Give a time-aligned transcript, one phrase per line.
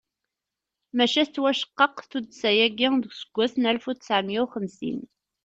[0.97, 4.99] Maca tettwaceqqeq tuddsa-agi deg useggas n alef u ttɛemya u xemsin.